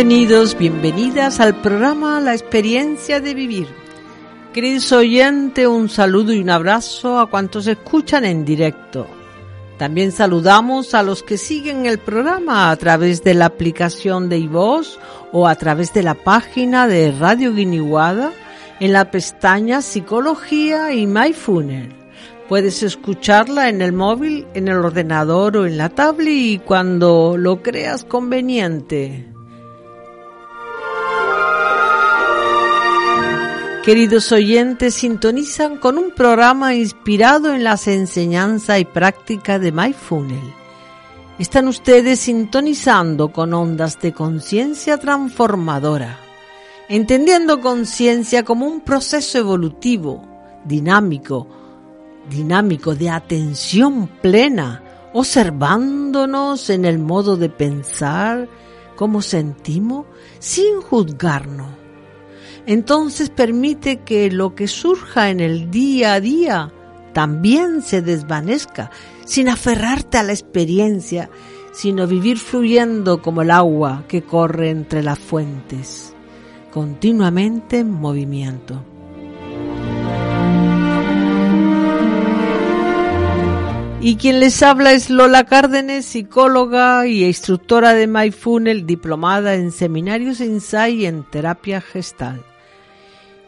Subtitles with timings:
[0.00, 3.66] Bienvenidos, bienvenidas al programa La experiencia de vivir.
[4.54, 9.08] Queridos oyentes, un saludo y un abrazo a cuantos escuchan en directo.
[9.76, 15.00] También saludamos a los que siguen el programa a través de la aplicación de iVoz
[15.32, 18.30] o a través de la página de Radio Guiniguada
[18.78, 21.92] en la pestaña Psicología y MyFunnel.
[22.48, 27.64] Puedes escucharla en el móvil, en el ordenador o en la tablet y cuando lo
[27.64, 29.37] creas conveniente.
[33.88, 40.54] Queridos oyentes, sintonizan con un programa inspirado en las enseñanzas y prácticas de MyFunnel.
[41.38, 46.18] Están ustedes sintonizando con ondas de conciencia transformadora,
[46.90, 50.22] entendiendo conciencia como un proceso evolutivo,
[50.66, 51.48] dinámico,
[52.28, 54.82] dinámico de atención plena,
[55.14, 58.50] observándonos en el modo de pensar,
[58.96, 60.04] cómo sentimos,
[60.40, 61.87] sin juzgarnos
[62.68, 66.70] entonces permite que lo que surja en el día a día
[67.14, 68.90] también se desvanezca,
[69.24, 71.30] sin aferrarte a la experiencia,
[71.72, 76.12] sino vivir fluyendo como el agua que corre entre las fuentes,
[76.70, 78.84] continuamente en movimiento.
[84.02, 90.42] Y quien les habla es Lola Cárdenes, psicóloga y instructora de MyFunnel, diplomada en seminarios
[90.42, 92.44] Insight y en terapia gestal.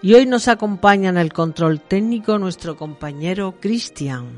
[0.03, 4.28] Y hoy nos acompaña en el control técnico nuestro compañero Cristian.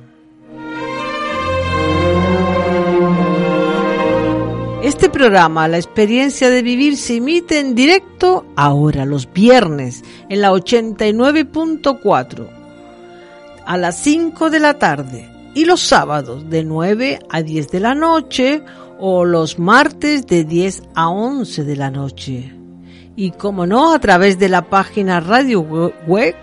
[4.83, 10.51] Este programa, La experiencia de vivir, se emite en directo ahora, los viernes, en la
[10.51, 12.49] 89.4,
[13.65, 17.95] a las 5 de la tarde, y los sábados de 9 a 10 de la
[17.95, 18.65] noche,
[18.99, 22.62] o los martes de 10 a 11 de la noche
[23.17, 26.35] y como no a través de la página radio web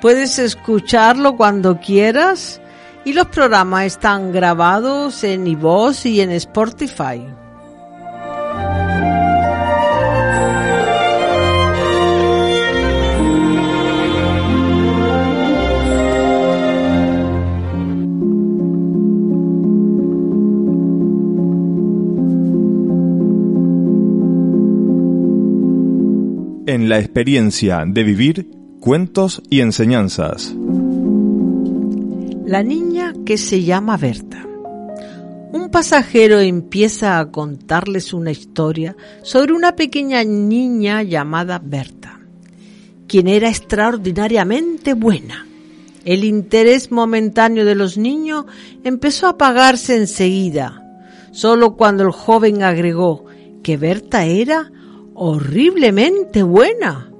[0.00, 2.60] puedes escucharlo cuando quieras
[3.04, 7.26] y los programas están grabados en iVoox y en Spotify.
[26.68, 30.54] En la experiencia de vivir cuentos y enseñanzas.
[32.44, 34.46] La niña que se llama Berta.
[35.50, 42.20] Un pasajero empieza a contarles una historia sobre una pequeña niña llamada Berta,
[43.06, 45.46] quien era extraordinariamente buena.
[46.04, 48.44] El interés momentáneo de los niños
[48.84, 50.82] empezó a apagarse enseguida,
[51.32, 53.24] solo cuando el joven agregó
[53.62, 54.70] que Berta era
[55.20, 57.10] horriblemente buena.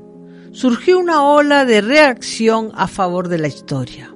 [0.53, 4.15] Surgió una ola de reacción a favor de la historia.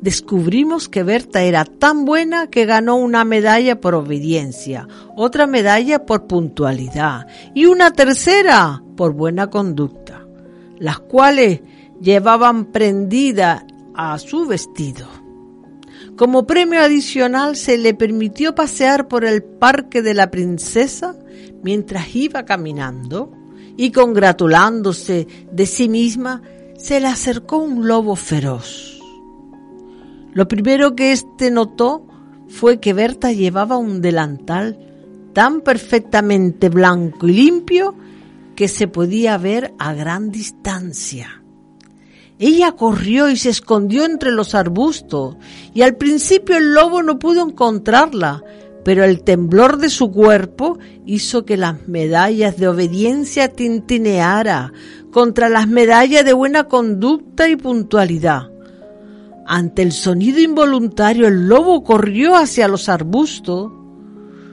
[0.00, 6.26] Descubrimos que Berta era tan buena que ganó una medalla por obediencia, otra medalla por
[6.26, 10.26] puntualidad y una tercera por buena conducta,
[10.78, 11.60] las cuales
[12.00, 15.06] llevaban prendida a su vestido.
[16.16, 21.16] Como premio adicional se le permitió pasear por el parque de la princesa
[21.64, 23.32] mientras iba caminando
[23.76, 26.42] y congratulándose de sí misma,
[26.78, 29.00] se le acercó un lobo feroz.
[30.32, 32.06] Lo primero que éste notó
[32.48, 34.78] fue que Berta llevaba un delantal
[35.32, 37.94] tan perfectamente blanco y limpio
[38.54, 41.42] que se podía ver a gran distancia.
[42.38, 45.36] Ella corrió y se escondió entre los arbustos,
[45.72, 48.42] y al principio el lobo no pudo encontrarla,
[48.84, 54.72] pero el temblor de su cuerpo hizo que las medallas de obediencia tintineara
[55.10, 58.50] contra las medallas de buena conducta y puntualidad.
[59.46, 63.72] Ante el sonido involuntario el lobo corrió hacia los arbustos.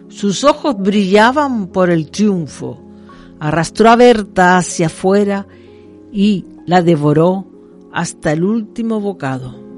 [0.09, 2.81] Sus ojos brillaban por el triunfo.
[3.39, 5.47] Arrastró a Berta hacia afuera
[6.11, 7.47] y la devoró
[7.91, 9.70] hasta el último bocado.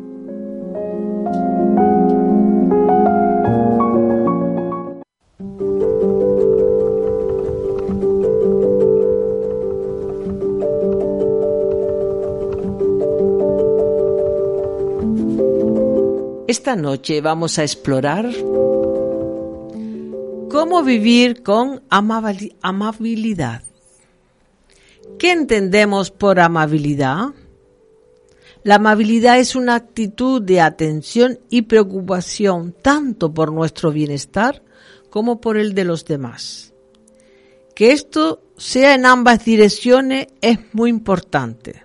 [16.56, 18.32] Esta noche vamos a explorar
[20.52, 23.64] cómo vivir con amabilidad.
[25.18, 27.30] ¿Qué entendemos por amabilidad?
[28.62, 34.62] La amabilidad es una actitud de atención y preocupación tanto por nuestro bienestar
[35.10, 36.72] como por el de los demás.
[37.74, 41.84] que esto sea en ambas direcciones es muy importante.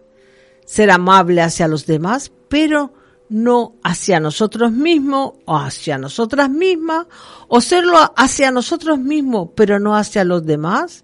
[0.66, 2.97] Ser amable hacia los demás, pero
[3.28, 7.06] no hacia nosotros mismos o hacia nosotras mismas,
[7.48, 11.02] o serlo hacia nosotros mismos, pero no hacia los demás,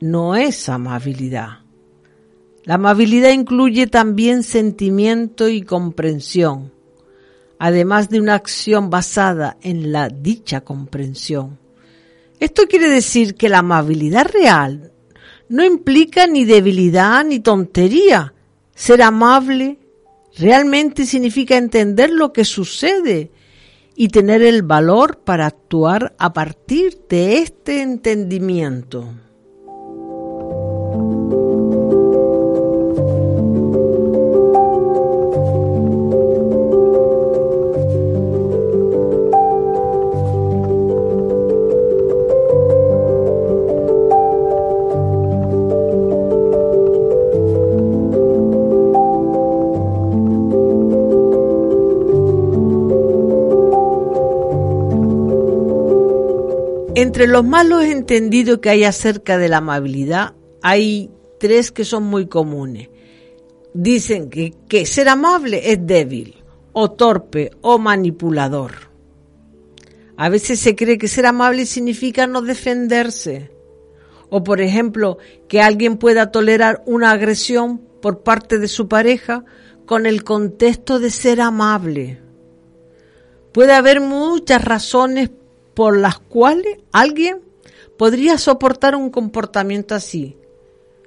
[0.00, 1.60] no es amabilidad.
[2.64, 6.72] La amabilidad incluye también sentimiento y comprensión,
[7.58, 11.58] además de una acción basada en la dicha comprensión.
[12.38, 14.92] Esto quiere decir que la amabilidad real
[15.48, 18.34] no implica ni debilidad ni tontería.
[18.74, 19.78] Ser amable
[20.36, 23.30] realmente significa entender lo que sucede
[23.94, 29.12] y tener el valor para actuar a partir de este entendimiento.
[57.02, 61.10] Entre los malos entendidos que hay acerca de la amabilidad, hay
[61.40, 62.90] tres que son muy comunes.
[63.74, 68.92] Dicen que, que ser amable es débil, o torpe, o manipulador.
[70.16, 73.50] A veces se cree que ser amable significa no defenderse.
[74.30, 79.44] O por ejemplo, que alguien pueda tolerar una agresión por parte de su pareja
[79.86, 82.20] con el contexto de ser amable.
[83.50, 85.30] Puede haber muchas razones
[85.74, 87.40] por las cuales alguien
[87.96, 90.36] podría soportar un comportamiento así,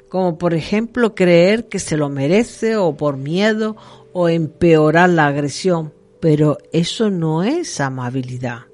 [0.10, 3.76] como por ejemplo creer que se lo merece o por miedo
[4.14, 8.66] o empeorar la agresión, pero eso no es amabilidad.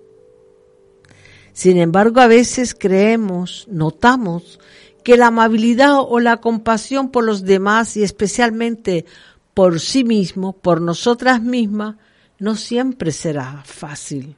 [1.53, 4.59] Sin embargo, a veces creemos, notamos,
[5.03, 9.05] que la amabilidad o la compasión por los demás y especialmente
[9.53, 11.95] por sí mismo, por nosotras mismas,
[12.39, 14.35] no siempre será fácil.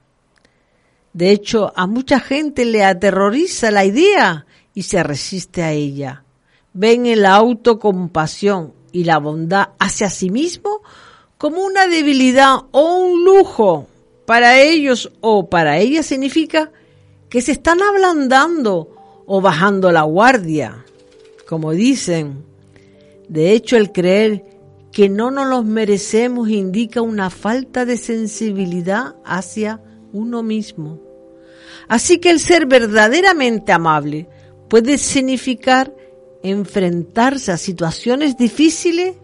[1.13, 6.23] De hecho, a mucha gente le aterroriza la idea y se resiste a ella.
[6.73, 10.81] Ven en la autocompasión y la bondad hacia sí mismo
[11.37, 13.87] como una debilidad o un lujo.
[14.25, 16.71] Para ellos o para ellas significa
[17.29, 20.85] que se están ablandando o bajando la guardia,
[21.47, 22.45] como dicen.
[23.27, 24.45] De hecho, el creer
[24.91, 29.81] que no nos los merecemos indica una falta de sensibilidad hacia
[30.13, 31.02] uno mismo.
[31.93, 34.27] Así que el ser verdaderamente amable
[34.67, 35.93] puede significar
[36.41, 39.17] enfrentarse a situaciones difíciles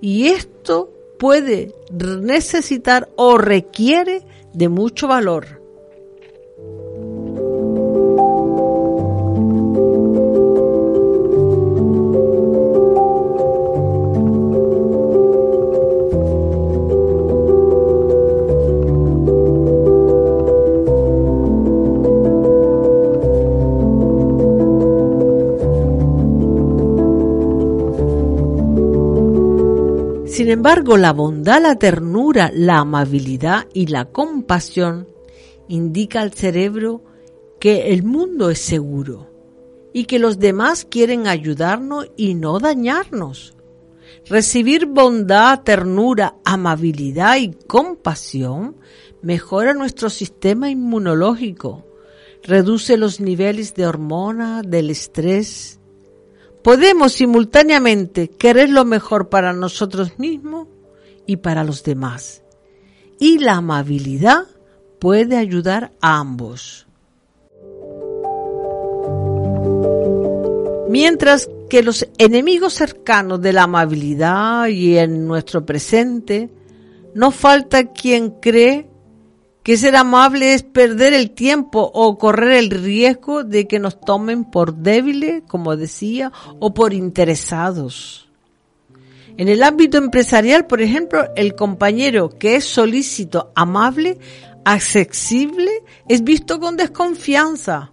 [0.00, 5.62] y esto puede necesitar o requiere de mucho valor.
[30.46, 35.08] Sin embargo, la bondad, la ternura, la amabilidad y la compasión
[35.66, 37.02] indica al cerebro
[37.58, 39.28] que el mundo es seguro
[39.92, 43.56] y que los demás quieren ayudarnos y no dañarnos.
[44.26, 48.76] Recibir bondad, ternura, amabilidad y compasión
[49.22, 51.84] mejora nuestro sistema inmunológico,
[52.44, 55.80] reduce los niveles de hormonas, del estrés,
[56.66, 60.66] podemos simultáneamente querer lo mejor para nosotros mismos
[61.24, 62.42] y para los demás.
[63.20, 64.48] Y la amabilidad
[64.98, 66.88] puede ayudar a ambos.
[70.88, 76.50] Mientras que los enemigos cercanos de la amabilidad y en nuestro presente,
[77.14, 78.90] no falta quien cree
[79.66, 84.44] que ser amable es perder el tiempo o correr el riesgo de que nos tomen
[84.44, 86.30] por débiles, como decía,
[86.60, 88.30] o por interesados.
[89.36, 94.20] En el ámbito empresarial, por ejemplo, el compañero que es solícito, amable,
[94.64, 97.90] accesible, es visto con desconfianza,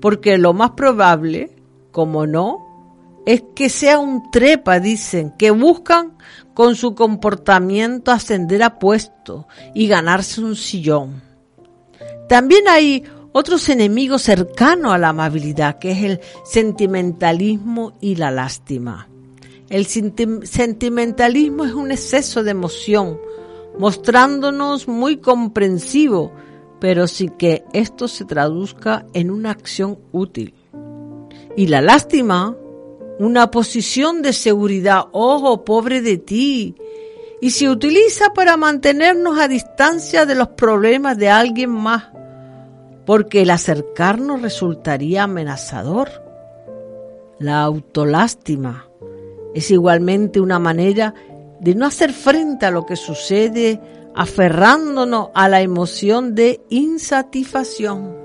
[0.00, 1.54] porque lo más probable,
[1.90, 6.16] como no, es que sea un trepa, dicen, que buscan
[6.54, 11.22] con su comportamiento ascender a puesto y ganarse un sillón.
[12.28, 19.08] También hay otros enemigos cercanos a la amabilidad, que es el sentimentalismo y la lástima.
[19.68, 23.18] El sentimentalismo es un exceso de emoción,
[23.78, 26.32] mostrándonos muy comprensivo,
[26.78, 30.54] pero sin que esto se traduzca en una acción útil.
[31.56, 32.54] Y la lástima,
[33.18, 36.76] una posición de seguridad, ojo, pobre de ti,
[37.40, 42.04] y se utiliza para mantenernos a distancia de los problemas de alguien más,
[43.04, 46.08] porque el acercarnos resultaría amenazador.
[47.38, 48.88] La autolástima
[49.54, 51.14] es igualmente una manera
[51.60, 53.80] de no hacer frente a lo que sucede
[54.14, 58.21] aferrándonos a la emoción de insatisfacción.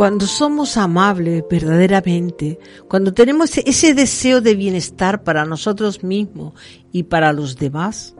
[0.00, 6.54] Cuando somos amables verdaderamente, cuando tenemos ese deseo de bienestar para nosotros mismos
[6.90, 8.16] y para los demás,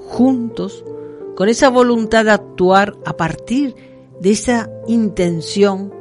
[0.00, 0.84] juntos,
[1.36, 3.76] con esa voluntad de actuar a partir
[4.20, 5.94] de esa intención,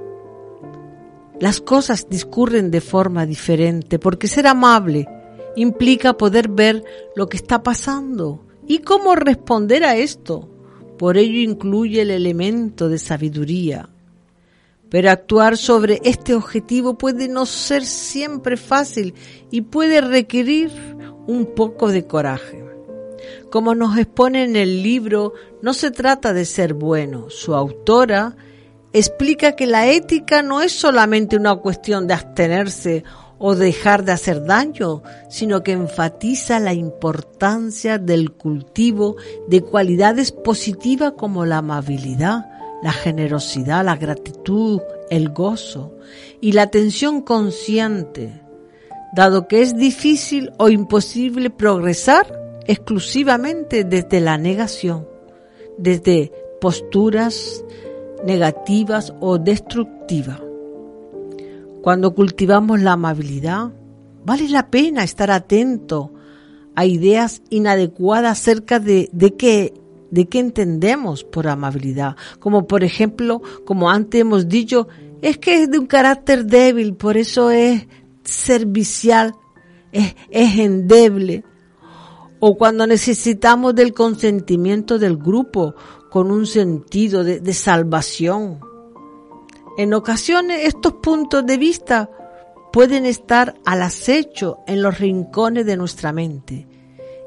[1.39, 5.07] las cosas discurren de forma diferente, porque ser amable
[5.55, 6.83] implica poder ver
[7.15, 10.49] lo que está pasando y cómo responder a esto.
[10.97, 13.90] Por ello incluye el elemento de sabiduría,
[14.91, 19.15] pero actuar sobre este objetivo puede no ser siempre fácil
[19.49, 20.69] y puede requerir
[21.27, 22.61] un poco de coraje.
[23.49, 25.31] Como nos expone en el libro,
[25.61, 27.29] no se trata de ser bueno.
[27.29, 28.35] Su autora
[28.91, 33.05] explica que la ética no es solamente una cuestión de abstenerse
[33.39, 39.15] o dejar de hacer daño, sino que enfatiza la importancia del cultivo
[39.47, 42.50] de cualidades positivas como la amabilidad,
[42.81, 45.93] la generosidad, la gratitud, el gozo
[46.39, 48.41] y la atención consciente,
[49.13, 55.07] dado que es difícil o imposible progresar exclusivamente desde la negación,
[55.77, 57.63] desde posturas
[58.25, 60.41] negativas o destructivas.
[61.81, 63.71] Cuando cultivamos la amabilidad,
[64.23, 66.13] vale la pena estar atento
[66.75, 69.73] a ideas inadecuadas acerca de, de qué
[70.11, 72.15] de qué entendemos por amabilidad.
[72.39, 74.87] Como por ejemplo, como antes hemos dicho,
[75.21, 77.87] es que es de un carácter débil, por eso es
[78.23, 79.33] servicial,
[79.91, 80.13] es,
[80.59, 81.43] endeble.
[82.39, 85.75] O cuando necesitamos del consentimiento del grupo
[86.09, 88.59] con un sentido de, salvación.
[89.77, 92.09] En ocasiones estos puntos de vista
[92.73, 96.67] pueden estar al acecho en los rincones de nuestra mente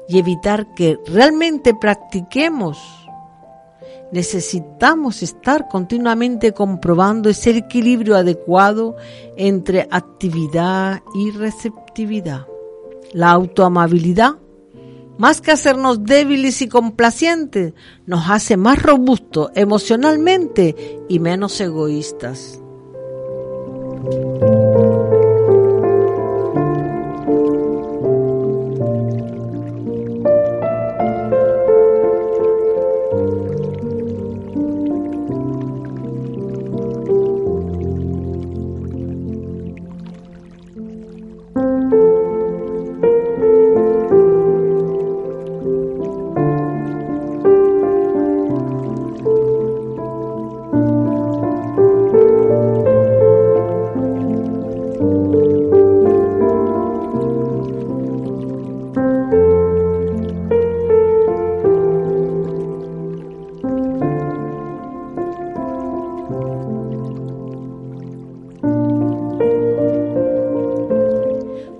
[0.07, 2.77] y evitar que realmente practiquemos,
[4.11, 8.95] necesitamos estar continuamente comprobando ese equilibrio adecuado
[9.35, 12.47] entre actividad y receptividad.
[13.13, 14.35] La autoamabilidad,
[15.17, 17.73] más que hacernos débiles y complacientes,
[18.05, 22.61] nos hace más robustos emocionalmente y menos egoístas.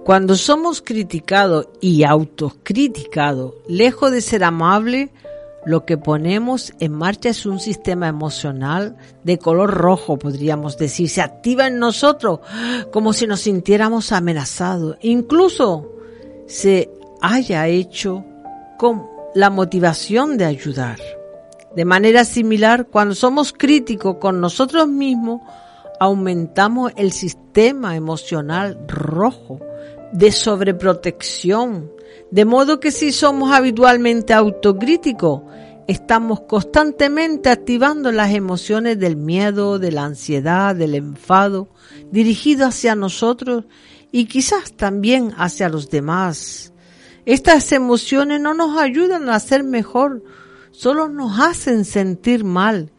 [0.06, 5.10] Cuando somos criticados y autocriticados, lejos de ser amables,
[5.66, 11.10] lo que ponemos en marcha es un sistema emocional de color rojo, podríamos decir.
[11.10, 12.42] Se activa en nosotros
[12.94, 14.96] como si nos sintiéramos amenazados.
[15.02, 15.92] Incluso
[16.46, 18.24] se haya hecho
[18.78, 21.00] con la motivación de ayudar.
[21.76, 25.42] De manera similar, cuando somos críticos con nosotros mismos,
[26.00, 29.60] aumentamos el sistema emocional rojo
[30.16, 31.92] de sobreprotección,
[32.32, 35.42] de modo que si somos habitualmente autocríticos,
[35.88, 41.68] estamos constantemente activando las emociones del miedo, de la ansiedad, del enfado,
[42.12, 43.66] dirigido hacia nosotros
[44.10, 46.72] y quizás también hacia los demás.
[47.26, 50.24] Estas emociones no nos ayudan a ser mejor,
[50.72, 52.90] solo nos hacen sentir mal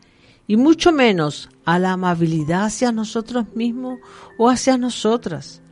[0.47, 4.01] y mucho menos a la amabilidad hacia nosotros mismos
[4.37, 5.63] o hacia nosotras.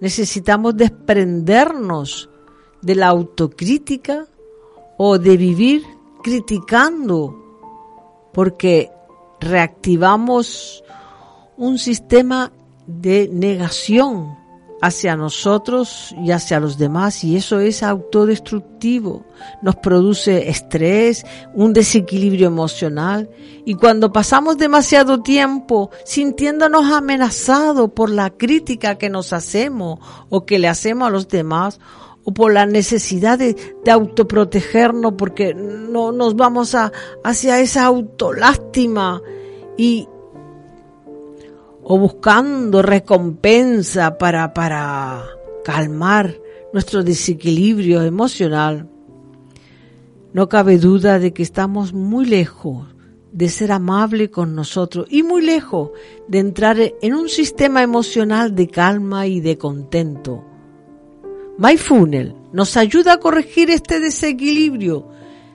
[0.00, 2.28] Necesitamos desprendernos
[2.82, 4.26] de la autocrítica
[4.98, 5.82] o de vivir
[6.22, 7.34] criticando,
[8.32, 8.90] porque
[9.40, 10.82] reactivamos
[11.56, 12.52] un sistema
[12.86, 14.36] de negación
[14.82, 19.24] hacia nosotros y hacia los demás y eso es autodestructivo.
[19.62, 23.30] Nos produce estrés, un desequilibrio emocional
[23.64, 30.58] y cuando pasamos demasiado tiempo sintiéndonos amenazados por la crítica que nos hacemos o que
[30.58, 31.80] le hacemos a los demás
[32.24, 33.54] o por la necesidad de,
[33.84, 36.92] de autoprotegernos porque no nos vamos a,
[37.24, 39.22] hacia esa autolástima
[39.78, 40.08] y,
[41.88, 45.24] o buscando recompensa para, para
[45.64, 46.36] calmar
[46.72, 48.88] nuestro desequilibrio emocional,
[50.32, 52.88] no cabe duda de que estamos muy lejos
[53.30, 55.90] de ser amable con nosotros y muy lejos
[56.26, 60.44] de entrar en un sistema emocional de calma y de contento.
[61.56, 65.06] MyFunnel nos ayuda a corregir este desequilibrio,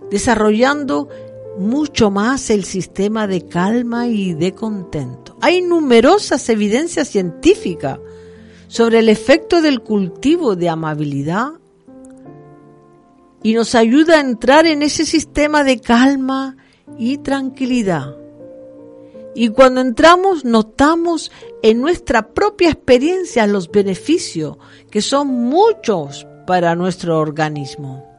[0.10, 1.10] desarrollando
[1.58, 5.38] mucho más el sistema de calma y de contento.
[5.42, 8.00] Hay numerosas evidencias científicas
[8.68, 11.52] sobre el efecto del cultivo de amabilidad
[13.44, 16.58] y nos ayuda a entrar en ese sistema de calma
[16.98, 18.16] y tranquilidad.
[19.34, 21.32] Y cuando entramos notamos
[21.64, 24.58] en nuestra propia experiencia los beneficios,
[24.90, 28.12] que son muchos para nuestro organismo.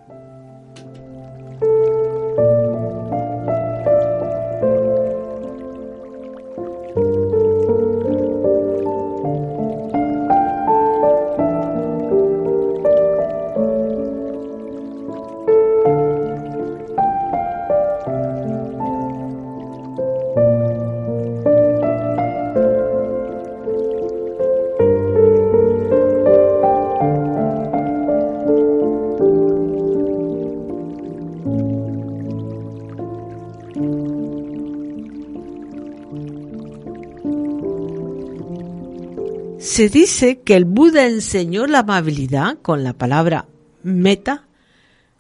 [39.73, 43.49] Se dice que el Buda enseñó la amabilidad con la palabra
[43.83, 44.45] meta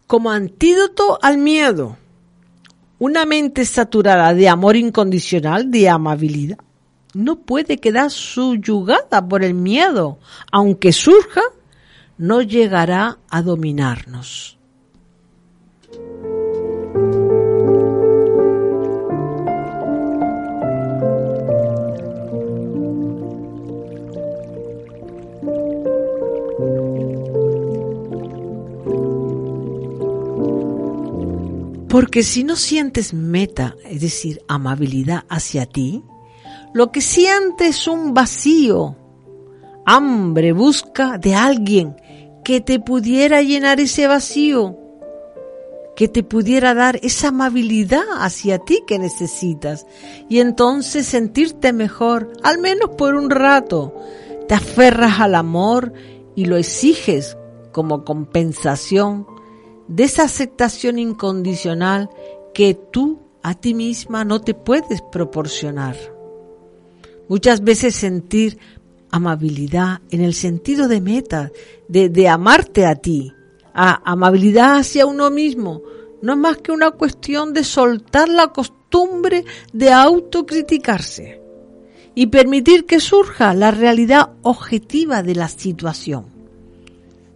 [0.07, 1.97] como antídoto al miedo.
[2.99, 6.59] Una mente saturada de amor incondicional, de amabilidad,
[7.15, 10.19] no puede quedar subyugada por el miedo.
[10.53, 11.41] Aunque surja,
[12.19, 14.59] no llegará a dominarnos.
[31.92, 36.02] Porque si no sientes meta, es decir, amabilidad hacia ti,
[36.72, 38.96] lo que sientes es un vacío,
[39.85, 41.94] hambre, busca de alguien
[42.44, 44.78] que te pudiera llenar ese vacío,
[45.94, 49.85] que te pudiera dar esa amabilidad hacia ti que necesitas
[50.31, 53.94] y entonces sentirte mejor, al menos por un rato.
[54.48, 55.92] Te aferras al amor
[56.35, 57.37] y lo exiges
[57.70, 59.26] como compensación
[59.88, 62.11] de esa aceptación incondicional
[62.55, 65.97] que tú a ti misma no te puedes proporcionar.
[67.29, 68.59] Muchas veces sentir
[69.11, 71.51] amabilidad en el sentido de meta,
[71.88, 73.33] de, de amarte a ti,
[73.75, 75.83] a amabilidad hacia uno mismo,
[76.23, 81.40] no es más que una cuestión de soltar la costumbre de autocriticarse
[82.14, 86.32] y permitir que surja la realidad objetiva de la situación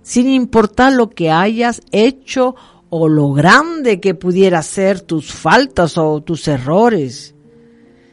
[0.06, 2.54] sin importar lo que hayas hecho
[2.90, 7.34] o lo grande que pudiera ser tus faltas o tus errores.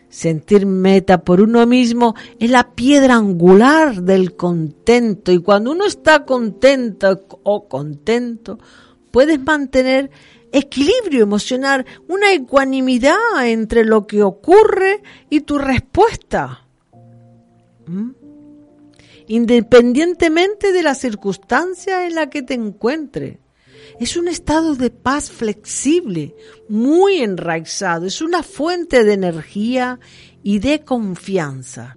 [0.10, 6.26] Sentir meta por uno mismo es la piedra angular del contento y cuando uno está
[6.26, 8.58] contento o contento,
[9.12, 10.10] puedes mantener
[10.52, 16.66] equilibrio emocional, una ecuanimidad entre lo que ocurre y tu respuesta.
[17.86, 18.23] ¿Mm?
[19.28, 23.38] Independientemente de la circunstancia en la que te encuentres.
[24.00, 26.36] Es un estado de paz flexible,
[26.68, 30.00] muy enraizado, es una fuente de energía
[30.42, 31.96] y de confianza.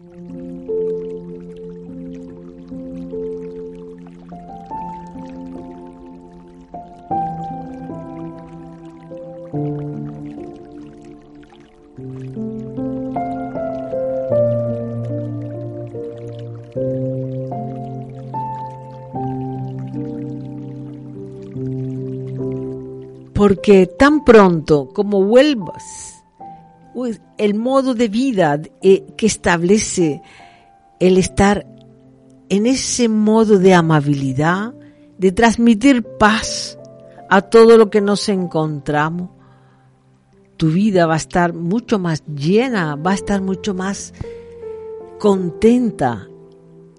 [23.47, 26.25] Porque tan pronto como vuelvas,
[27.39, 30.21] el modo de vida eh, que establece
[30.99, 31.65] el estar
[32.49, 34.75] en ese modo de amabilidad,
[35.17, 36.77] de transmitir paz
[37.31, 39.31] a todo lo que nos encontramos,
[40.57, 44.13] tu vida va a estar mucho más llena, va a estar mucho más
[45.21, 46.27] contenta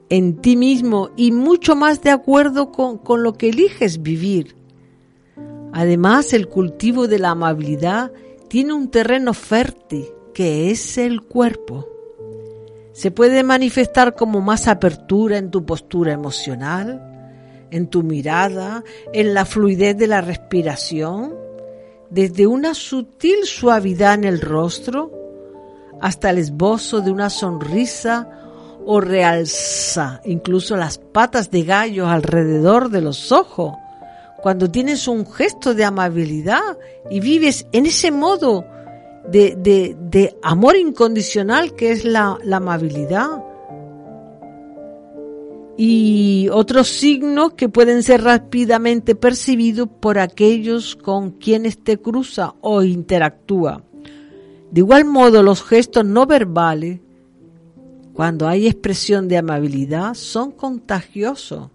[0.08, 4.57] en ti mismo y mucho más de acuerdo con, con lo que eliges vivir.
[5.78, 8.12] Además, el cultivo de la amabilidad
[8.48, 11.88] tiene un terreno fértil que es el cuerpo.
[12.94, 19.46] Se puede manifestar como más apertura en tu postura emocional, en tu mirada, en la
[19.46, 21.36] fluidez de la respiración,
[22.10, 25.12] desde una sutil suavidad en el rostro
[26.02, 28.28] hasta el esbozo de una sonrisa
[28.84, 33.76] o realza incluso las patas de gallo alrededor de los ojos
[34.42, 36.78] cuando tienes un gesto de amabilidad
[37.10, 38.66] y vives en ese modo
[39.30, 43.44] de, amor incondicional que es la, la amabilidad.
[45.80, 52.82] Y otros signos que pueden ser rápidamente percibidos por aquellos con quienes te cruza o
[52.84, 53.84] interactúa.
[54.72, 57.00] De igual modo, los gestos no verbales,
[58.14, 61.70] cuando hay expresión de amabilidad, son contagiosos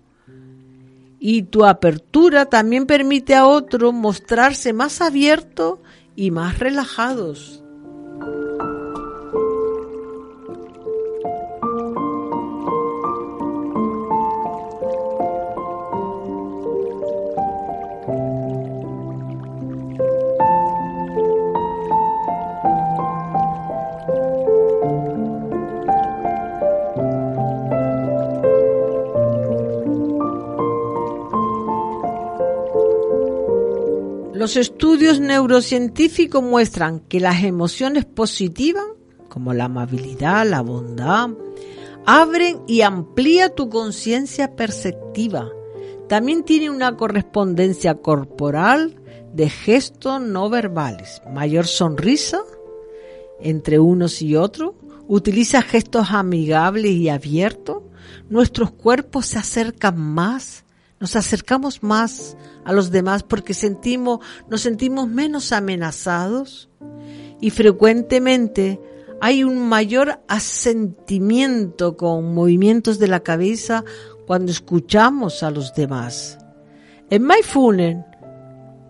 [1.25, 5.81] y tu apertura también permite a otro mostrarse más abierto
[6.17, 7.62] y más relajados.
[34.43, 38.83] Los estudios neurocientíficos muestran que las emociones positivas,
[39.29, 41.31] como la amabilidad, la bondad,
[42.07, 45.49] abren y amplía tu conciencia perceptiva.
[46.09, 49.01] También tiene una correspondencia corporal
[49.33, 52.41] de gestos no verbales, mayor sonrisa
[53.39, 54.73] entre unos y otros,
[55.07, 57.85] utiliza gestos amigables y abiertos,
[58.29, 60.62] nuestros cuerpos se acercan más,
[61.03, 66.71] nos acercamos más a los demás porque sentimos, nos sentimos menos amenazados
[67.41, 68.81] y frecuentemente
[69.21, 73.85] hay un mayor asentimiento con movimientos de la cabeza
[74.29, 76.39] cuando escuchamos a los demás.
[77.11, 78.05] En Mindfulness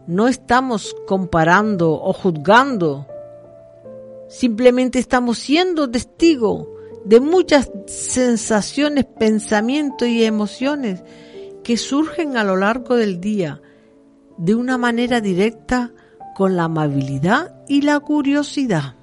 [0.06, 3.06] no estamos comparando o juzgando,
[4.28, 6.68] simplemente estamos siendo testigos
[7.06, 11.02] de muchas sensaciones, pensamientos y emociones
[11.62, 13.60] que surgen a lo largo del día
[14.38, 15.92] de una manera directa
[16.34, 18.96] con la amabilidad y la curiosidad.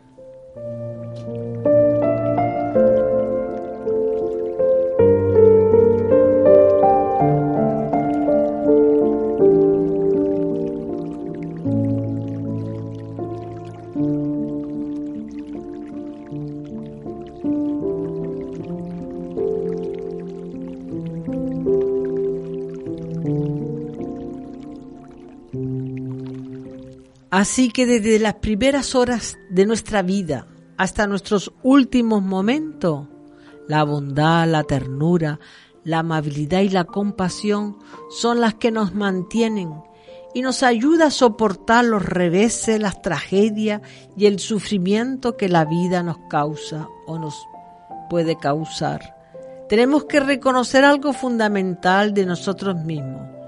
[27.39, 33.07] Así que desde las primeras horas de nuestra vida hasta nuestros últimos momentos,
[33.65, 35.39] la bondad, la ternura,
[35.85, 37.77] la amabilidad y la compasión
[38.09, 39.71] son las que nos mantienen
[40.33, 43.83] y nos ayuda a soportar los reveses, las tragedias
[44.17, 47.47] y el sufrimiento que la vida nos causa o nos
[48.09, 49.15] puede causar.
[49.69, 53.38] Tenemos que reconocer algo fundamental de nosotros mismos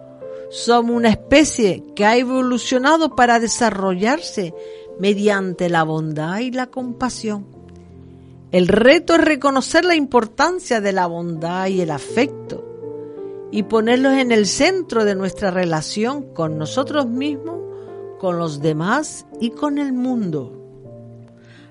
[0.51, 4.53] somos una especie que ha evolucionado para desarrollarse
[4.99, 7.47] mediante la bondad y la compasión.
[8.51, 12.67] El reto es reconocer la importancia de la bondad y el afecto
[13.49, 17.59] y ponerlos en el centro de nuestra relación con nosotros mismos,
[18.19, 20.57] con los demás y con el mundo.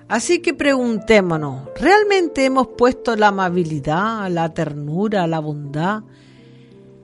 [0.07, 6.01] Así que preguntémonos, ¿realmente hemos puesto la amabilidad, la ternura, la bondad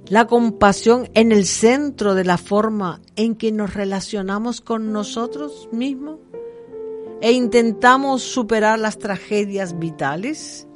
[0.09, 6.19] la compasión en el centro de la forma en que nos relacionamos con nosotros mismos?
[7.21, 10.66] e intentamos superar las tragedias vitales?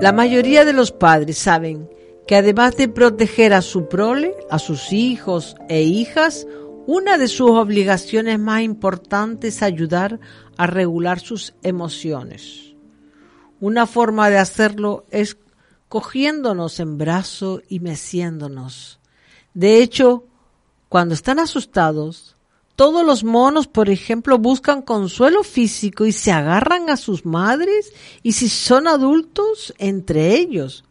[0.00, 1.90] La mayoría de los padres saben
[2.28, 6.46] que además de proteger a su prole, a sus hijos e hijas,
[6.86, 10.20] una de sus obligaciones más importantes es ayudar
[10.56, 12.76] a regular sus emociones.
[13.60, 15.36] Una forma de hacerlo es
[15.88, 19.00] cogiéndonos en brazo y meciéndonos.
[19.52, 20.26] De hecho,
[20.88, 22.37] cuando están asustados,
[22.78, 28.34] todos los monos, por ejemplo, buscan consuelo físico y se agarran a sus madres y
[28.34, 30.84] si son adultos, entre ellos.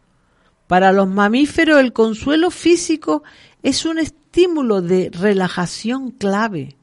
[0.66, 3.22] Para los mamíferos el consuelo físico
[3.62, 6.76] es un estímulo de relajación clave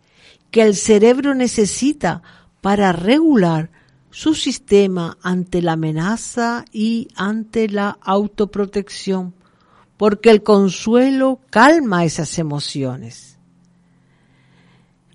[0.49, 2.23] que el cerebro necesita
[2.61, 3.69] para regular
[4.09, 9.35] su sistema ante la amenaza y ante la autoprotección,
[9.97, 13.34] porque el consuelo calma esas emociones.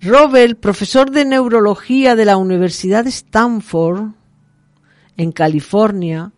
[0.03, 4.13] Robert, profesor de neurología de la Universidad de Stanford,
[5.19, 6.33] en California,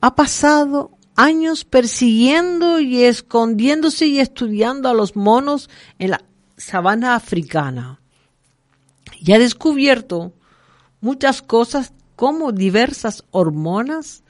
[0.00, 6.24] ha pasado años persiguiendo y escondiéndose y estudiando a los monos en la
[6.56, 8.00] sabana africana.
[9.18, 10.32] Y ha descubierto
[11.00, 14.22] muchas cosas como diversas hormonas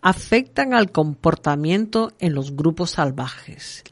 [0.00, 3.82] afectan al comportamiento en los grupos salvajes.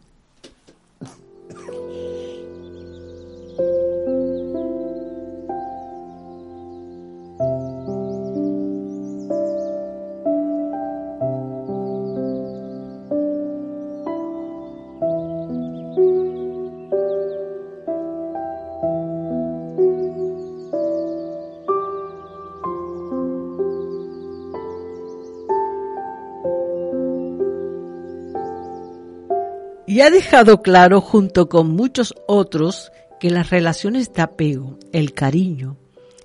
[29.91, 35.79] Y ha dejado claro junto con muchos otros que las relaciones de apego, el cariño,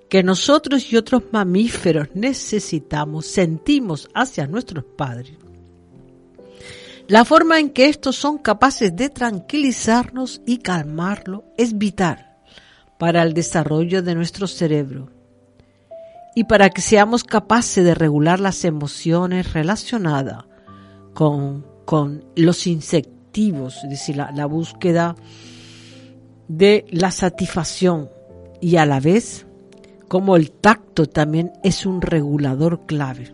[0.08, 5.34] que nosotros y otros mamíferos necesitamos, sentimos hacia nuestros padres,
[7.08, 12.38] la forma en que estos son capaces de tranquilizarnos y calmarlo es vital
[13.00, 15.10] para el desarrollo de nuestro cerebro
[16.36, 20.44] y para que seamos capaces de regular las emociones relacionadas
[21.16, 25.16] con, con los insectos es decir, la, búsqueda
[26.48, 28.10] de la satisfacción
[28.62, 29.46] y a la vez
[30.08, 33.34] como el tacto también es un regulador clave.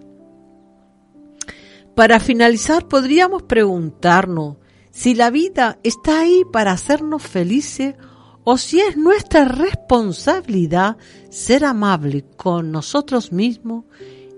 [1.96, 4.58] Para finalizar, podríamos preguntarnos
[4.90, 7.96] si la vida está ahí para hacernos felices
[8.44, 10.98] o si es nuestra responsabilidad
[11.30, 13.86] ser amable con nosotros mismos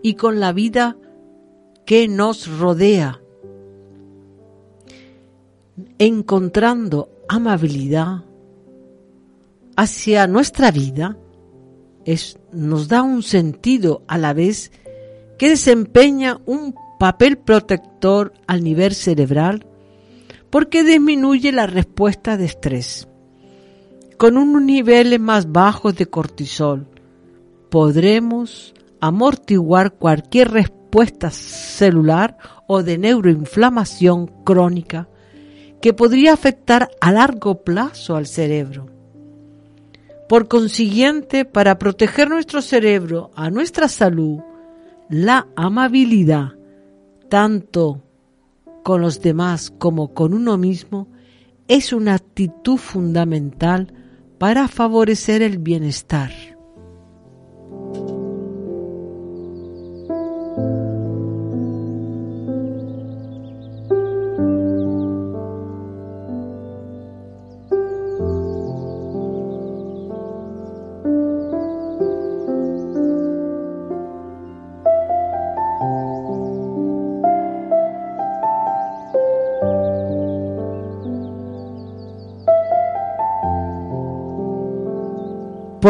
[0.02, 0.98] y con la vida
[1.86, 3.23] que nos rodea
[5.98, 8.24] encontrando amabilidad
[9.76, 11.18] hacia nuestra vida,
[12.52, 14.72] nos da un sentido a la vez
[15.38, 19.66] que desempeña un papel protector al nivel cerebral
[20.50, 23.08] porque disminuye la respuesta de estrés.
[24.18, 26.88] Con unos niveles más bajos de cortisol
[27.70, 35.10] podremos amortiguar cualquier respuesta celular o de neuroinflamación crónica
[35.84, 38.88] que podría afectar a largo plazo al cerebro.
[40.30, 44.40] Por consiguiente, para proteger nuestro cerebro, a nuestra salud,
[45.10, 46.54] la amabilidad,
[47.28, 48.02] tanto
[48.82, 51.10] con los demás como con uno mismo,
[51.68, 53.94] es una actitud fundamental
[54.38, 56.32] para favorecer el bienestar.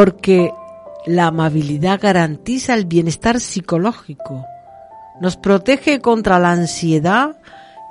[0.03, 0.53] Porque
[1.05, 4.45] la amabilidad garantiza el bienestar psicológico,
[5.21, 7.37] nos protege contra la ansiedad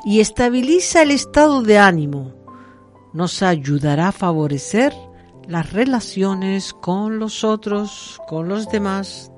[0.05, 2.35] y estabiliza el estado de ánimo.
[3.15, 4.93] Nos ayudará a favorecer
[5.49, 9.32] las relaciones con los otros, con los demás,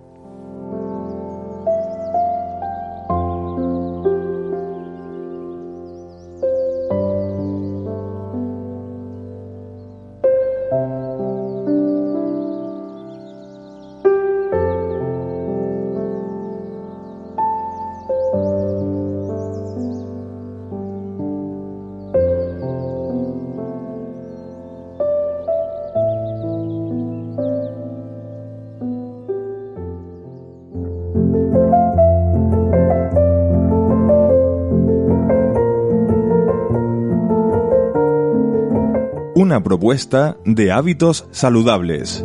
[39.45, 42.25] una propuesta de hábitos saludables.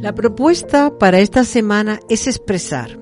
[0.00, 2.96] La propuesta para esta semana es expresar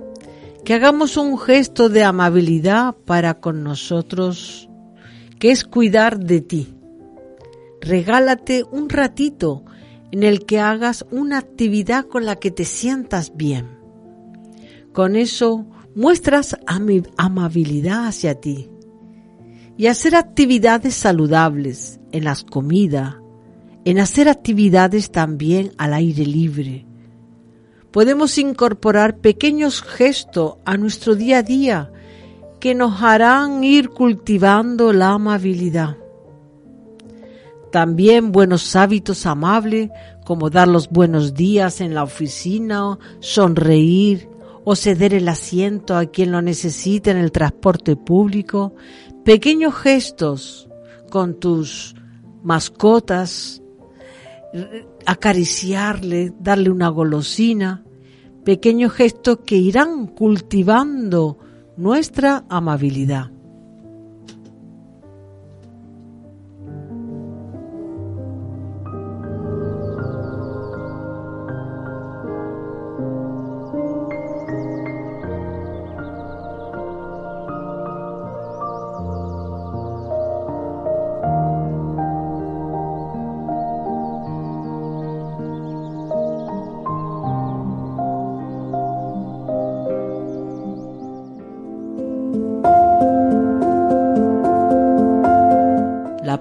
[0.65, 4.71] que hagamos un gesto de amabilidad para con nosotros,
[5.39, 6.75] que es cuidar de ti.
[7.83, 9.66] Regálate un ratito
[10.17, 13.77] en el que hagas una actividad con la que te sientas bien.
[14.95, 18.71] Con eso muestras amabilidad hacia ti
[19.77, 23.17] y hacer actividades saludables en las comidas,
[23.85, 26.87] en hacer actividades también al aire libre.
[27.91, 31.93] Podemos incorporar pequeños gestos a nuestro día a día
[32.59, 35.99] que nos harán ir cultivando la amabilidad.
[37.73, 39.91] También buenos hábitos amables
[40.25, 44.29] como dar los buenos días en la oficina, sonreír
[44.65, 48.75] o ceder el asiento a quien lo necesite en el transporte público,
[49.25, 50.69] pequeños gestos
[51.11, 51.95] con tus
[52.43, 53.63] mascotas,
[55.05, 57.85] acariciarle, darle una golosina,
[58.45, 61.39] pequeños gestos que irán cultivando
[61.77, 63.36] nuestra amabilidad.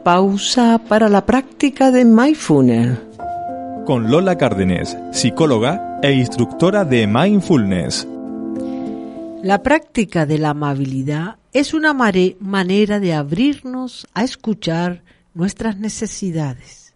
[0.06, 3.00] Pausa para la práctica de mindfulness.
[3.88, 8.08] Con Lola Cárdenes, psicóloga e instructora de mindfulness.
[9.42, 15.02] La práctica de la amabilidad es una manera de abrirnos a escuchar
[15.34, 16.94] nuestras necesidades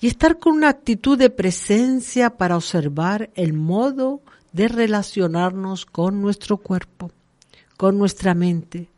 [0.00, 4.22] y estar con una actitud de presencia para observar el modo
[4.54, 7.10] de relacionarnos con nuestro cuerpo,
[7.76, 8.88] con nuestra mente,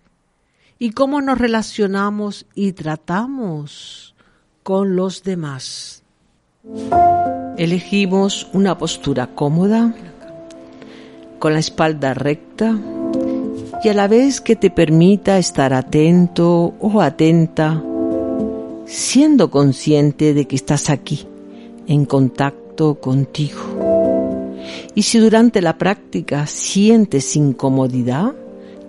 [0.82, 4.14] y cómo nos relacionamos y tratamos
[4.62, 6.02] con los demás.
[7.58, 9.94] Elegimos una postura cómoda,
[11.38, 12.78] con la espalda recta
[13.84, 17.82] y a la vez que te permita estar atento o atenta,
[18.86, 21.26] siendo consciente de que estás aquí,
[21.86, 23.60] en contacto contigo.
[24.94, 28.32] Y si durante la práctica sientes incomodidad,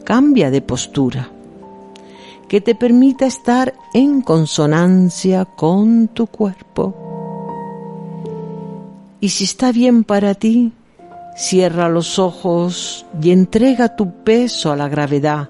[0.05, 1.31] cambia de postura
[2.51, 6.93] que te permita estar en consonancia con tu cuerpo.
[9.21, 10.73] Y si está bien para ti,
[11.37, 15.49] cierra los ojos y entrega tu peso a la gravedad,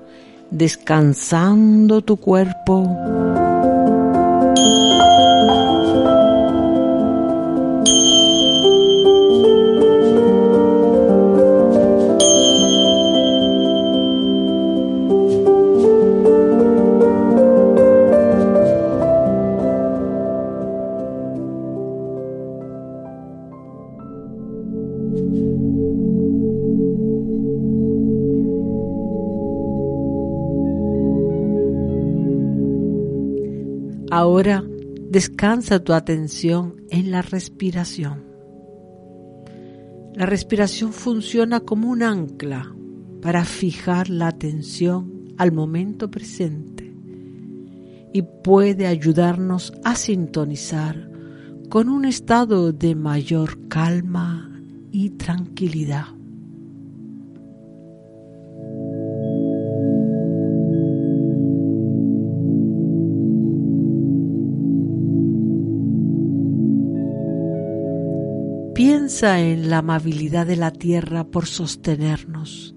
[0.52, 2.84] descansando tu cuerpo.
[35.12, 38.24] Descansa tu atención en la respiración.
[40.16, 42.74] La respiración funciona como un ancla
[43.22, 46.96] para fijar la atención al momento presente
[48.14, 51.12] y puede ayudarnos a sintonizar
[51.70, 54.50] con un estado de mayor calma
[54.92, 56.21] y tranquilidad.
[69.24, 72.74] En la amabilidad de la tierra por sostenernos.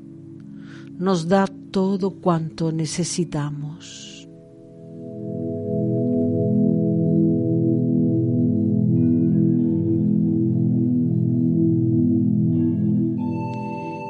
[0.98, 4.28] Nos da todo cuanto necesitamos.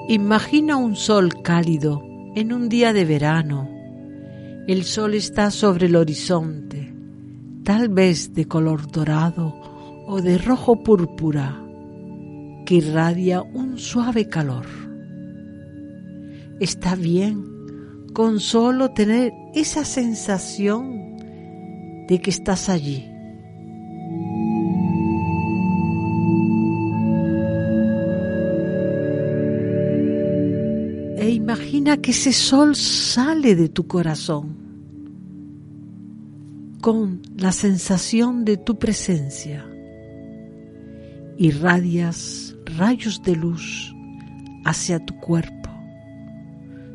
[0.08, 2.02] Imagina un sol cálido
[2.34, 3.68] en un día de verano.
[4.66, 6.92] El sol está sobre el horizonte,
[7.62, 9.54] tal vez de color dorado
[10.08, 11.63] o de rojo púrpura,
[12.64, 14.66] que irradia un suave calor.
[16.60, 17.44] Está bien
[18.12, 21.16] con solo tener esa sensación
[22.08, 23.14] de que estás allí
[31.54, 34.56] imagina que ese sol sale de tu corazón
[36.80, 39.64] con la sensación de tu presencia.
[41.38, 43.94] Irradias rayos de luz
[44.64, 45.70] hacia tu cuerpo,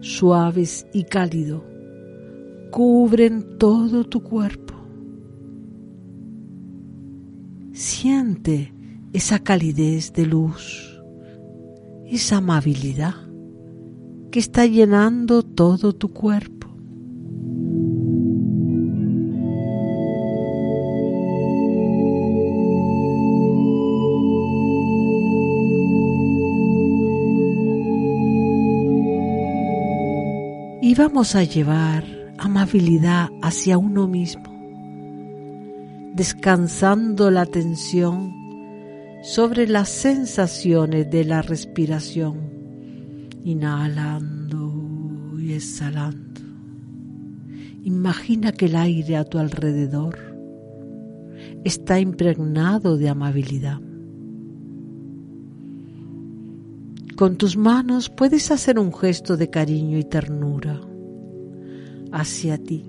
[0.01, 1.63] suaves y cálido,
[2.71, 4.75] cubren todo tu cuerpo.
[7.73, 8.73] Siente
[9.13, 11.01] esa calidez de luz,
[12.07, 13.15] esa amabilidad
[14.32, 16.68] que está llenando todo tu cuerpo.
[30.99, 32.03] Vamos a llevar
[32.37, 34.43] amabilidad hacia uno mismo,
[36.13, 38.33] descansando la atención
[39.23, 42.41] sobre las sensaciones de la respiración
[43.45, 44.73] inhalando
[45.39, 46.41] y exhalando.
[47.85, 50.17] Imagina que el aire a tu alrededor
[51.63, 53.79] está impregnado de amabilidad.
[57.15, 60.88] Con tus manos puedes hacer un gesto de cariño y ternura
[62.12, 62.86] hacia ti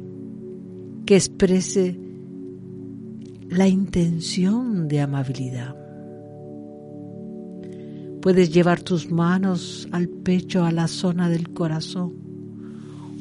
[1.06, 1.98] que exprese
[3.48, 5.74] la intención de amabilidad.
[8.22, 12.12] Puedes llevar tus manos al pecho, a la zona del corazón,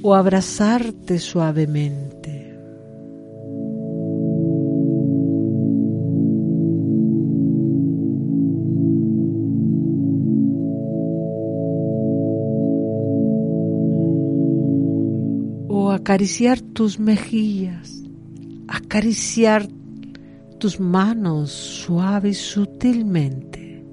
[0.04, 2.09] o abrazarte suavemente.
[16.10, 18.02] Acariciar tus mejillas,
[18.68, 19.68] acariciar
[20.58, 23.86] tus manos suave y sutilmente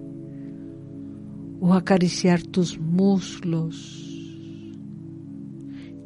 [1.61, 3.77] o acariciar tus muslos.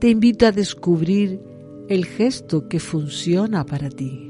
[0.00, 1.40] Te invito a descubrir
[1.88, 4.29] el gesto que funciona para ti.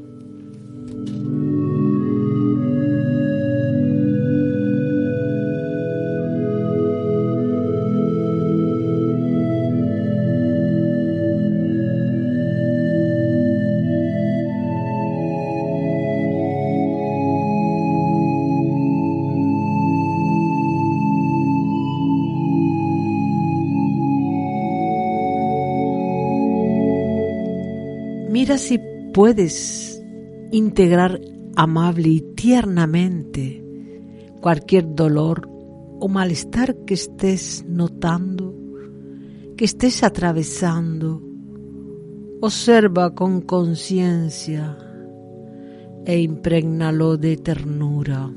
[29.13, 30.03] Puedes
[30.53, 31.21] integrar
[31.57, 33.65] amable y tiernamente
[34.41, 35.49] cualquier dolor
[36.01, 38.55] o malestar que estés notando,
[39.57, 41.23] que estés atravesando.
[42.41, 44.79] Observa con conciencia
[46.07, 48.31] e imprégnalo de ternura.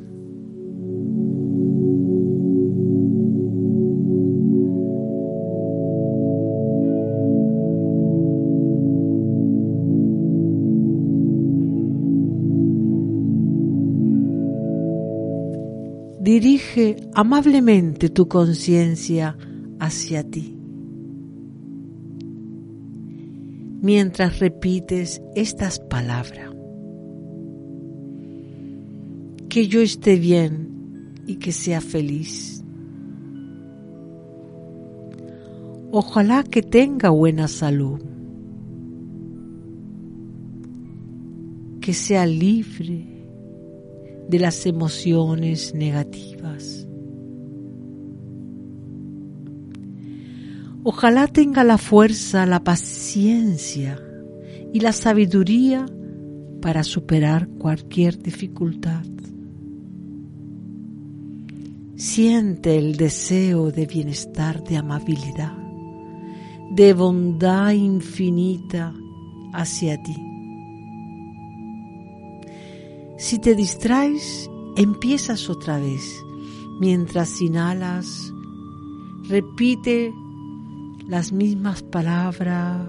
[17.13, 19.37] Amablemente tu conciencia
[19.79, 20.57] hacia ti.
[23.81, 26.51] Mientras repites estas palabras,
[29.49, 32.63] que yo esté bien y que sea feliz.
[35.91, 37.99] Ojalá que tenga buena salud,
[41.81, 43.12] que sea libre
[44.33, 46.87] de las emociones negativas.
[50.83, 54.01] Ojalá tenga la fuerza, la paciencia
[54.73, 55.85] y la sabiduría
[56.63, 59.05] para superar cualquier dificultad.
[61.95, 65.55] Siente el deseo de bienestar, de amabilidad,
[66.71, 68.95] de bondad infinita
[69.53, 70.32] hacia ti.
[73.23, 76.21] Si te distraes, empiezas otra vez.
[76.81, 78.33] Mientras inhalas,
[79.29, 80.13] repite
[81.07, 82.85] las mismas palabras,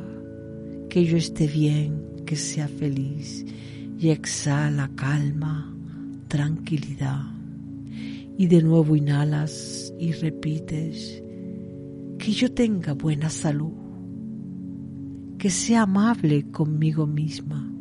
[0.90, 3.46] que yo esté bien, que sea feliz.
[3.96, 5.72] Y exhala calma,
[6.26, 7.32] tranquilidad.
[8.36, 11.22] Y de nuevo inhalas y repites,
[12.18, 13.72] que yo tenga buena salud,
[15.38, 17.73] que sea amable conmigo misma.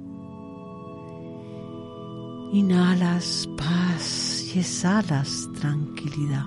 [2.54, 6.46] Inhalas paz y exhalas tranquilidad.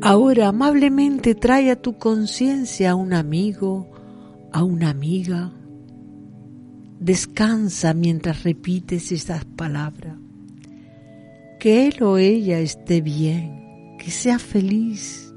[0.00, 3.88] Ahora amablemente trae a tu conciencia a un amigo,
[4.56, 5.52] a una amiga.
[6.98, 10.16] Descansa mientras repites estas palabras.
[11.60, 15.30] Que él o ella esté bien, que sea feliz.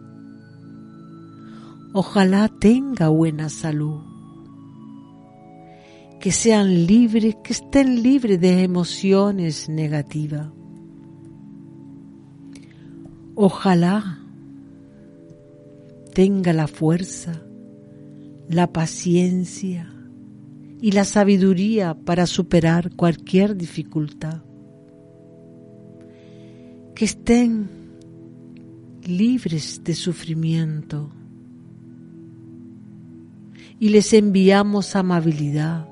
[1.91, 3.99] Ojalá tenga buena salud.
[6.21, 10.47] Que sean libres, que estén libres de emociones negativas.
[13.35, 14.19] Ojalá
[16.13, 17.48] tenga la fuerza,
[18.49, 19.93] la paciencia
[20.81, 24.41] y la sabiduría para superar cualquier dificultad.
[26.95, 27.69] Que estén
[29.05, 31.11] libres de sufrimiento
[33.79, 35.87] y les enviamos amabilidad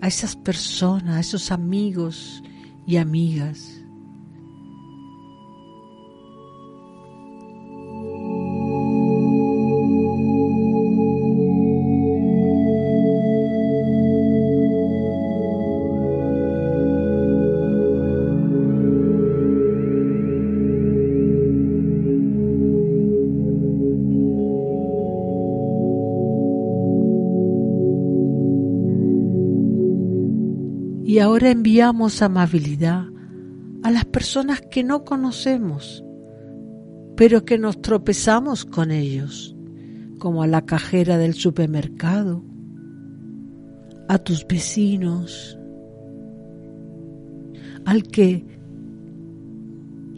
[0.00, 2.42] a esas personas, a esos amigos
[2.86, 3.85] y amigas
[31.16, 33.06] Y ahora enviamos amabilidad
[33.82, 36.04] a las personas que no conocemos,
[37.16, 39.56] pero que nos tropezamos con ellos,
[40.18, 42.44] como a la cajera del supermercado,
[44.10, 45.58] a tus vecinos,
[47.86, 48.44] al que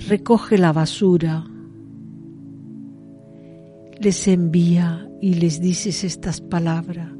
[0.08, 1.46] recoge la basura,
[4.00, 7.12] les envía y les dices estas palabras,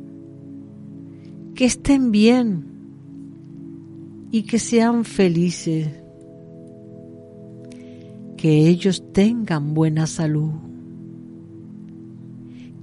[1.54, 2.77] que estén bien,
[4.30, 5.88] y que sean felices,
[8.36, 10.52] que ellos tengan buena salud,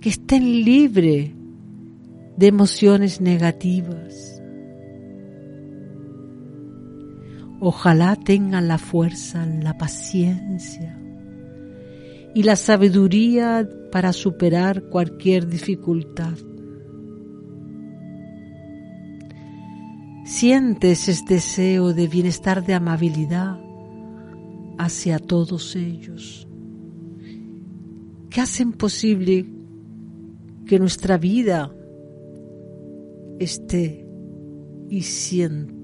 [0.01, 1.31] que estén libres
[2.37, 4.41] de emociones negativas.
[7.59, 10.99] Ojalá tengan la fuerza, la paciencia
[12.35, 16.37] y la sabiduría para superar cualquier dificultad.
[20.25, 23.59] Sientes ese deseo de bienestar, de amabilidad
[24.79, 26.47] hacia todos ellos,
[28.31, 29.45] que hacen posible
[30.65, 31.71] que nuestra vida
[33.39, 34.03] esté
[34.89, 35.75] y sientas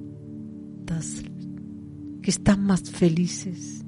[2.24, 3.86] que están más felices.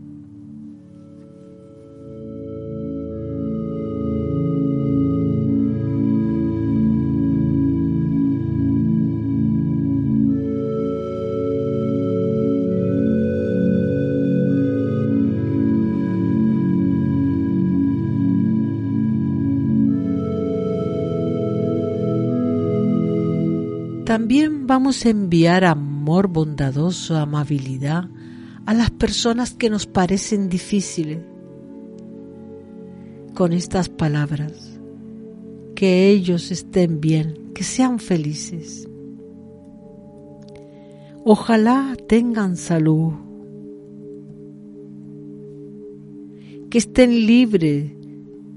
[24.73, 28.09] Vamos a enviar amor bondadoso, amabilidad
[28.65, 31.19] a las personas que nos parecen difíciles.
[33.35, 34.79] Con estas palabras,
[35.75, 38.89] que ellos estén bien, que sean felices.
[41.23, 43.13] Ojalá tengan salud,
[46.71, 47.91] que estén libres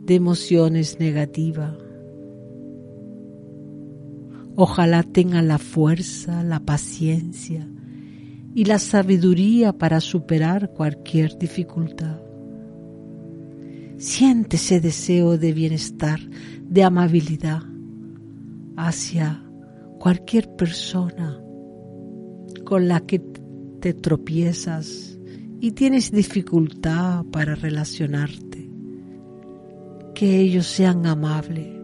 [0.07, 1.75] de emociones negativas
[4.59, 7.69] Ojalá tengan la fuerza, la paciencia
[8.55, 12.19] y la sabiduría para superar cualquier dificultad.
[13.99, 16.21] Siente ese deseo de bienestar,
[16.63, 17.63] de amabilidad
[18.79, 19.43] hacia
[19.99, 21.39] cualquier persona
[22.65, 23.19] con la que
[23.81, 25.19] te tropiezas
[25.61, 28.71] y tienes dificultad para relacionarte.
[30.15, 31.76] Que ellos sean amables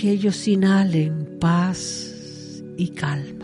[0.00, 3.39] que ellos inhalen paz y calma.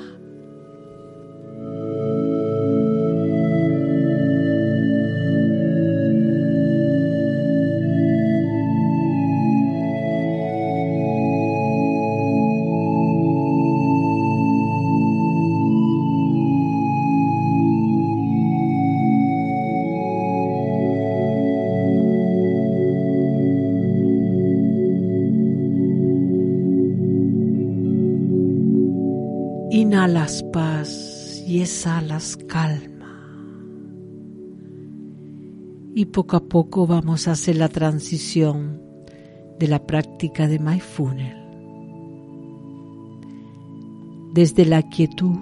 [32.49, 33.13] Calma.
[35.95, 38.83] Y poco a poco vamos a hacer la transición
[39.59, 41.37] de la práctica de mindfulness.
[44.35, 45.37] Desde la quietud,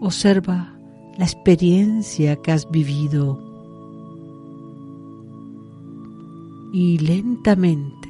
[0.00, 0.74] observa
[1.16, 3.52] la experiencia que has vivido
[6.72, 8.08] y lentamente,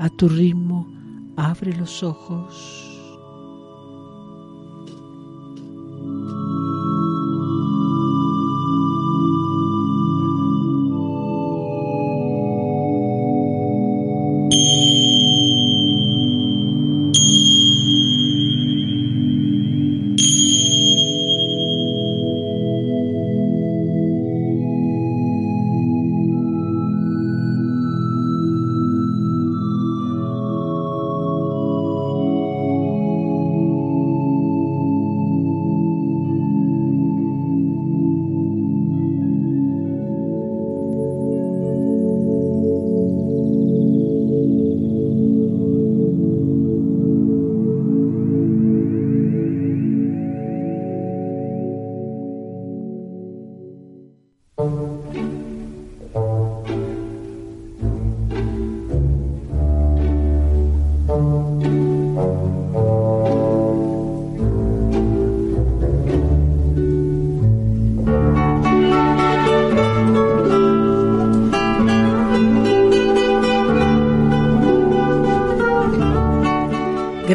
[0.00, 0.88] a tu ritmo,
[1.36, 2.87] abre los ojos.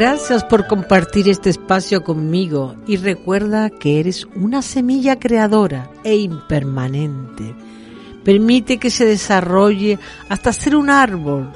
[0.06, 7.56] Gracias por compartir este espacio conmigo y recuerda que eres una semilla creadora e impermanente.
[8.22, 11.54] Permite que se desarrolle hasta ser un árbol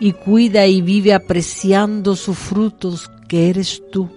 [0.00, 4.08] y cuida y vive apreciando sus frutos que eres tú,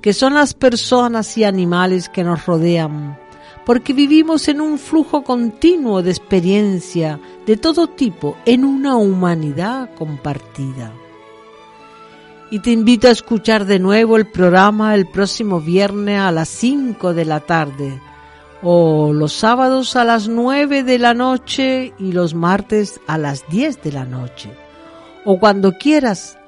[0.00, 3.20] que son las personas y animales que nos rodean,
[3.64, 10.92] porque vivimos en un flujo continuo de experiencia de todo tipo en una humanidad compartida
[12.52, 17.14] y te invito a escuchar de nuevo el programa el próximo viernes a las 5
[17.14, 17.98] de la tarde
[18.60, 23.82] o los sábados a las 9 de la noche y los martes a las 10
[23.82, 24.50] de la noche
[25.24, 26.38] o cuando quieras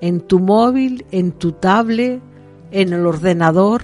[0.00, 2.22] en tu móvil, en tu tablet,
[2.70, 3.82] en el ordenador.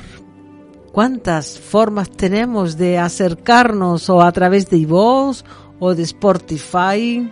[0.93, 5.43] ¿Cuántas formas tenemos de acercarnos o a través de iVoox
[5.81, 7.29] o de Spotify?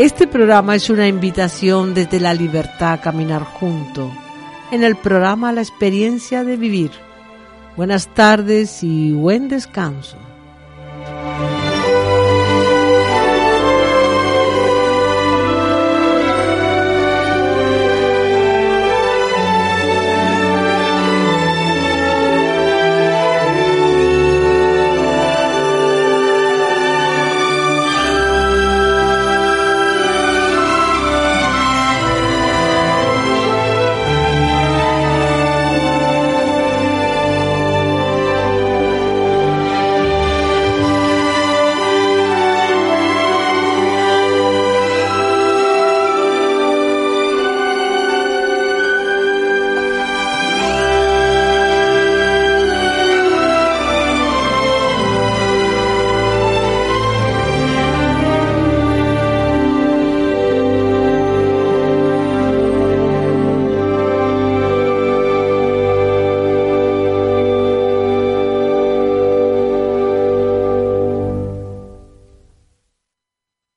[0.00, 4.10] Este programa es una invitación desde la libertad a caminar junto.
[4.70, 6.90] En el programa La experiencia de vivir.
[7.76, 10.16] Buenas tardes y buen descanso.